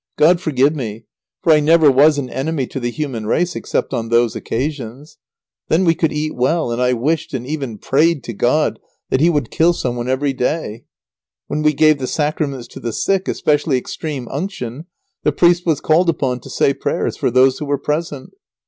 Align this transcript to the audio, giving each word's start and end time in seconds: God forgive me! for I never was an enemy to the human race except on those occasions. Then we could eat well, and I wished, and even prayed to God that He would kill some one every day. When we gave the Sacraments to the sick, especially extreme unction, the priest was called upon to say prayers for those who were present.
God 0.17 0.41
forgive 0.41 0.75
me! 0.75 1.05
for 1.43 1.53
I 1.53 1.59
never 1.59 1.91
was 1.91 2.17
an 2.17 2.27
enemy 2.31 2.65
to 2.65 2.79
the 2.79 2.89
human 2.89 3.27
race 3.27 3.55
except 3.55 3.93
on 3.93 4.09
those 4.09 4.35
occasions. 4.35 5.19
Then 5.67 5.85
we 5.85 5.93
could 5.93 6.11
eat 6.11 6.33
well, 6.33 6.71
and 6.71 6.81
I 6.81 6.93
wished, 6.93 7.35
and 7.35 7.45
even 7.45 7.77
prayed 7.77 8.23
to 8.23 8.33
God 8.33 8.79
that 9.11 9.21
He 9.21 9.29
would 9.29 9.51
kill 9.51 9.73
some 9.73 9.95
one 9.95 10.09
every 10.09 10.33
day. 10.33 10.85
When 11.45 11.61
we 11.61 11.73
gave 11.75 11.99
the 11.99 12.07
Sacraments 12.07 12.67
to 12.69 12.79
the 12.79 12.93
sick, 12.93 13.27
especially 13.27 13.77
extreme 13.77 14.27
unction, 14.31 14.85
the 15.21 15.31
priest 15.31 15.67
was 15.67 15.79
called 15.79 16.09
upon 16.09 16.39
to 16.39 16.49
say 16.49 16.73
prayers 16.73 17.15
for 17.15 17.29
those 17.29 17.59
who 17.59 17.65
were 17.65 17.77
present. 17.77 18.31